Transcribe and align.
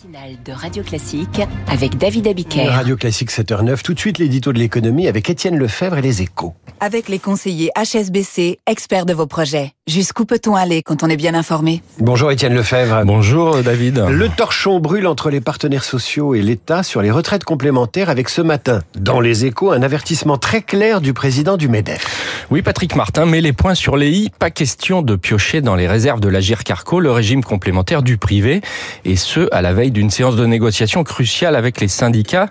matinale 0.00 0.36
de 0.44 0.52
Radio 0.52 0.82
Classique 0.82 1.40
avec 1.68 1.98
David 1.98 2.28
Abiker. 2.28 2.68
Radio 2.68 2.96
Classique 2.96 3.30
7h09, 3.30 3.82
tout 3.82 3.94
de 3.94 3.98
suite 3.98 4.18
l'édito 4.18 4.52
de 4.52 4.58
l'économie 4.58 5.08
avec 5.08 5.28
Étienne 5.28 5.58
Lefebvre 5.58 5.98
et 5.98 6.02
les 6.02 6.22
échos. 6.22 6.54
Avec 6.80 7.08
les 7.08 7.18
conseillers 7.18 7.70
HSBC, 7.76 8.58
experts 8.66 9.04
de 9.04 9.12
vos 9.12 9.26
projets. 9.26 9.72
Jusqu'où 9.86 10.24
peut-on 10.24 10.54
aller 10.54 10.82
quand 10.82 11.02
on 11.02 11.08
est 11.08 11.16
bien 11.16 11.34
informé? 11.34 11.82
Bonjour 11.98 12.30
Étienne 12.30 12.54
Lefebvre. 12.54 13.02
Bonjour 13.04 13.62
David. 13.62 14.04
Le 14.08 14.28
torchon 14.28 14.78
brûle 14.80 15.06
entre 15.06 15.28
les 15.30 15.40
partenaires 15.40 15.84
sociaux 15.84 16.34
et 16.34 16.42
l'État 16.42 16.82
sur 16.82 17.02
les 17.02 17.10
retraites 17.10 17.44
complémentaires 17.44 18.08
avec 18.08 18.28
ce 18.28 18.40
matin, 18.40 18.80
dans 18.94 19.20
les 19.20 19.44
échos, 19.44 19.72
un 19.72 19.82
avertissement 19.82 20.38
très 20.38 20.62
clair 20.62 21.00
du 21.00 21.12
président 21.12 21.56
du 21.56 21.68
MEDEF. 21.68 22.39
Oui, 22.52 22.62
Patrick 22.62 22.96
Martin 22.96 23.26
met 23.26 23.40
les 23.40 23.52
points 23.52 23.76
sur 23.76 23.96
les 23.96 24.10
i. 24.10 24.30
Pas 24.40 24.50
question 24.50 25.02
de 25.02 25.14
piocher 25.14 25.60
dans 25.60 25.76
les 25.76 25.86
réserves 25.86 26.18
de 26.18 26.28
l'Agir 26.28 26.64
Carco, 26.64 26.98
le 26.98 27.12
régime 27.12 27.44
complémentaire 27.44 28.02
du 28.02 28.18
privé, 28.18 28.60
et 29.04 29.14
ce, 29.14 29.48
à 29.52 29.62
la 29.62 29.72
veille 29.72 29.92
d'une 29.92 30.10
séance 30.10 30.34
de 30.34 30.44
négociation 30.44 31.04
cruciale 31.04 31.54
avec 31.54 31.80
les 31.80 31.86
syndicats. 31.86 32.48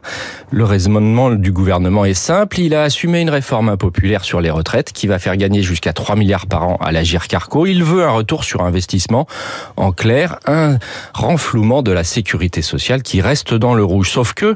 Le 0.51 0.63
raisonnement 0.63 1.31
du 1.31 1.51
gouvernement 1.51 2.05
est 2.05 2.13
simple. 2.13 2.61
Il 2.61 2.75
a 2.75 2.83
assumé 2.83 3.19
une 3.19 3.29
réforme 3.29 3.67
impopulaire 3.67 4.23
sur 4.23 4.39
les 4.39 4.49
retraites 4.49 4.93
qui 4.93 5.05
va 5.05 5.19
faire 5.19 5.35
gagner 5.35 5.63
jusqu'à 5.63 5.91
3 5.91 6.15
milliards 6.15 6.47
par 6.47 6.65
an 6.65 6.77
à 6.79 6.93
l'Agir 6.93 7.27
Carco. 7.27 7.65
Il 7.65 7.83
veut 7.83 8.05
un 8.05 8.11
retour 8.11 8.45
sur 8.45 8.61
investissement. 8.61 9.27
En 9.75 9.91
clair, 9.91 10.39
un 10.45 10.77
renflouement 11.13 11.81
de 11.81 11.91
la 11.91 12.05
sécurité 12.05 12.61
sociale 12.61 13.03
qui 13.03 13.19
reste 13.19 13.53
dans 13.53 13.73
le 13.73 13.83
rouge. 13.83 14.11
Sauf 14.11 14.33
que, 14.33 14.55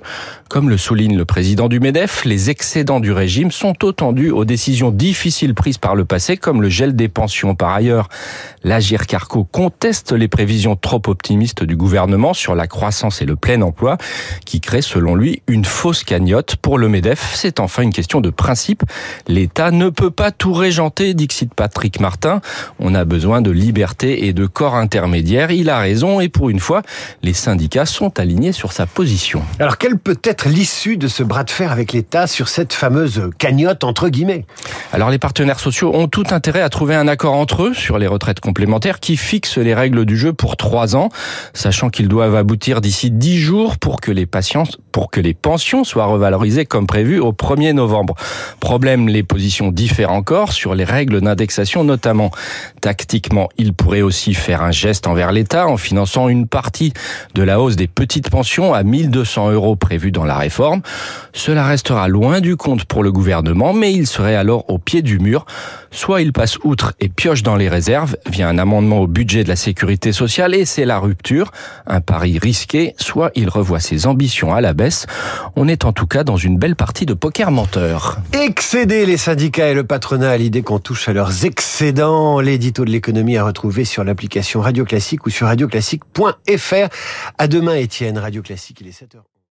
comme 0.54 0.70
le 0.70 0.78
souligne 0.78 1.18
le 1.18 1.26
président 1.26 1.68
du 1.68 1.80
MEDEF, 1.80 2.26
les 2.26 2.52
excédents 2.52 3.00
du 3.00 3.12
régime 3.12 3.50
sont 3.50 3.84
autant 3.84 4.14
dus 4.14 4.30
aux 4.30 4.46
décisions 4.46 4.92
difficiles 4.92 5.56
prises 5.56 5.80
par 5.80 5.96
le 5.96 6.06
passé, 6.06 6.38
comme 6.38 6.62
le 6.62 6.70
gel 6.70 6.96
des 6.96 7.08
pensions. 7.08 7.56
Par 7.56 7.74
ailleurs, 7.74 8.08
l'Agir 8.64 9.08
Carco 9.08 9.46
conteste 9.46 10.12
les 10.12 10.28
prévisions 10.28 10.76
trop 10.76 11.02
optimistes 11.08 11.64
du 11.64 11.76
gouvernement 11.76 12.36
sur 12.36 12.54
la 12.54 12.68
croissance 12.68 13.20
et 13.24 13.26
le 13.26 13.36
plein 13.36 13.64
emploi, 13.64 13.98
qui 14.46 14.62
crée 14.62 14.84
selon 14.84 15.16
lui 15.16 15.42
une 15.48 15.66
fausse 15.66 16.04
cagnotte. 16.04 16.56
Pour 16.58 16.78
le 16.78 16.88
MEDEF, 16.88 17.32
c'est 17.34 17.60
enfin 17.60 17.82
une 17.82 17.92
question 17.92 18.22
de 18.22 18.30
principe. 18.30 18.84
L'État 19.28 19.72
ne 19.72 19.90
peut 19.90 20.12
pas 20.12 20.30
tout 20.30 20.54
régenter, 20.54 21.16
dixit 21.16 21.52
Patrick 21.52 22.00
Martin. 22.00 22.42
On 22.78 22.94
a 22.94 23.06
besoin 23.06 23.42
de 23.42 23.50
liberté 23.50 24.28
et 24.28 24.34
de 24.34 24.46
corps 24.46 24.76
intermédiaires. 24.76 25.50
Il 25.50 25.72
a 25.72 25.80
raison 25.80 26.20
et 26.22 26.30
pour 26.30 26.52
une 26.52 26.60
fois, 26.60 26.84
les 27.24 27.34
syndicats 27.34 27.88
sont 27.88 28.20
alignés 28.20 28.52
sur 28.52 28.72
sa 28.72 28.86
position. 28.86 29.42
Alors 29.58 29.80
quelle 29.80 29.98
peut 29.98 30.20
être 30.24 30.43
l'issue 30.46 30.98
de 30.98 31.08
ce 31.08 31.24
bras 31.24 31.44
de 31.44 31.52
fer 31.52 31.72
avec 31.72 31.94
l'État 31.94 32.28
sur 32.28 32.48
cette 32.48 32.74
fameuse 32.74 33.30
cagnotte 33.38 33.84
entre 33.84 34.10
guillemets 34.10 34.46
Alors 34.92 35.10
les 35.10 35.20
partenaires 35.20 35.60
sociaux 35.60 35.92
ont 35.94 36.08
tout 36.08 36.26
intérêt 36.32 36.62
à 36.62 36.70
trouver 36.70 36.96
un 36.96 37.08
accord 37.08 37.34
entre 37.34 37.64
eux 37.64 37.74
sur 37.74 37.98
les 37.98 38.08
retraites 38.08 38.40
complémentaires 38.40 39.00
qui 39.00 39.18
fixent 39.18 39.58
les 39.58 39.74
règles 39.74 40.06
du 40.06 40.18
jeu 40.18 40.34
pour 40.34 40.58
trois 40.58 40.96
ans, 40.96 41.10
sachant 41.54 41.90
qu'ils 41.90 42.08
doivent 42.08 42.36
aboutir 42.36 42.82
d'ici 42.82 43.12
dix 43.12 43.38
jours 43.38 43.78
pour 43.78 44.02
que 44.02 44.12
les 44.12 44.26
pensions 44.26 45.84
soient 45.84 46.06
revalorisées 46.06 46.66
comme 46.66 46.88
prévu 46.88 47.20
au 47.20 47.32
1er 47.32 47.74
novembre. 47.74 48.16
Problème, 48.60 49.08
les 49.08 49.24
positions 49.24 49.72
diffèrent 49.72 50.12
encore 50.12 50.52
sur 50.52 50.76
les 50.76 50.84
règles 50.84 51.22
d'indexation, 51.22 51.84
notamment 51.84 52.32
tactiquement. 52.82 53.50
Il 53.58 53.74
pourrait 53.74 54.02
aussi 54.02 54.34
faire 54.34 54.62
un 54.62 54.72
geste 54.72 55.08
envers 55.08 55.32
l'État 55.32 55.68
en 55.68 55.78
finançant 55.78 56.30
une 56.30 56.48
partie 56.48 56.94
de 57.36 57.44
la 57.44 57.60
hausse 57.60 57.76
des 57.76 57.88
petites 57.88 58.30
pensions 58.30 58.74
à 58.74 58.84
1200 58.84 59.52
euros 59.52 59.76
prévue 59.76 60.12
dans 60.12 60.26
la 60.34 60.40
réforme. 60.40 60.82
Cela 61.32 61.66
restera 61.66 62.08
loin 62.08 62.42
du 62.42 62.56
compte 62.56 62.86
pour 62.86 63.04
le 63.04 63.12
gouvernement, 63.12 63.74
mais 63.74 63.94
il 63.94 64.08
serait 64.08 64.36
alors 64.36 64.70
au 64.70 64.80
pied 64.80 65.02
du 65.02 65.20
mur. 65.20 65.46
Soit 65.92 66.22
il 66.22 66.34
passe 66.34 66.58
outre 66.64 66.94
et 67.00 67.08
pioche 67.08 67.44
dans 67.44 67.56
les 67.56 67.70
réserves 67.70 68.18
via 68.26 68.50
un 68.50 68.58
amendement 68.58 69.00
au 69.00 69.08
budget 69.08 69.44
de 69.44 69.50
la 69.50 69.56
sécurité 69.56 70.12
sociale 70.12 70.56
et 70.56 70.66
c'est 70.66 70.86
la 70.86 70.98
rupture, 70.98 71.52
un 71.86 72.02
pari 72.02 72.40
risqué, 72.40 72.96
soit 72.98 73.32
il 73.36 73.48
revoit 73.48 73.80
ses 73.80 74.08
ambitions 74.08 74.54
à 74.56 74.62
la 74.62 74.74
baisse. 74.74 75.06
On 75.56 75.68
est 75.68 75.86
en 75.86 75.94
tout 75.94 76.08
cas 76.08 76.24
dans 76.24 76.38
une 76.38 76.58
belle 76.58 76.76
partie 76.76 77.06
de 77.06 77.14
poker 77.14 77.52
menteur. 77.52 78.18
Excéder 78.34 79.06
les 79.06 79.18
syndicats 79.18 79.70
et 79.70 79.76
le 79.76 79.84
patronat 79.84 80.32
à 80.32 80.38
l'idée 80.38 80.64
qu'on 80.64 80.80
touche 80.80 81.08
à 81.10 81.14
leurs 81.14 81.46
excédents. 81.46 82.40
L'édito 82.40 82.86
de 82.86 82.90
l'économie 82.90 83.38
à 83.38 83.44
retrouver 83.44 83.86
sur 83.86 84.04
l'application 84.04 84.62
Radio 84.62 84.86
Classique 84.86 85.28
ou 85.28 85.30
sur 85.30 85.46
radioclassique.fr. 85.48 86.88
À 87.38 87.48
demain 87.48 87.76
Étienne, 87.76 88.18
Radio 88.18 88.42
Classique, 88.42 88.80
il 88.82 88.88
est 88.88 89.00
7h. 89.00 89.33